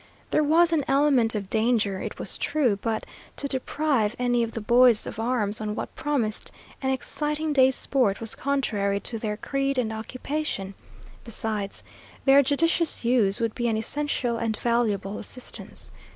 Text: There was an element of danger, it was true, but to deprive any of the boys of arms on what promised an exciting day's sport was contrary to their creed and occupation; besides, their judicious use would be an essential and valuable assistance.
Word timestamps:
There 0.31 0.43
was 0.43 0.73
an 0.73 0.83
element 0.87 1.35
of 1.35 1.47
danger, 1.47 1.99
it 1.99 2.17
was 2.17 2.39
true, 2.39 2.75
but 2.81 3.05
to 3.35 3.47
deprive 3.47 4.15
any 4.17 4.41
of 4.41 4.53
the 4.53 4.59
boys 4.59 5.05
of 5.05 5.19
arms 5.19 5.61
on 5.61 5.75
what 5.75 5.93
promised 5.93 6.51
an 6.81 6.89
exciting 6.89 7.53
day's 7.53 7.75
sport 7.75 8.19
was 8.19 8.33
contrary 8.33 8.99
to 9.01 9.19
their 9.19 9.37
creed 9.37 9.77
and 9.77 9.93
occupation; 9.93 10.73
besides, 11.23 11.83
their 12.25 12.41
judicious 12.41 13.05
use 13.05 13.39
would 13.39 13.53
be 13.53 13.67
an 13.67 13.77
essential 13.77 14.37
and 14.37 14.57
valuable 14.57 15.19
assistance. 15.19 15.91